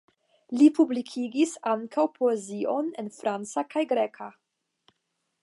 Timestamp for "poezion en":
2.15-3.13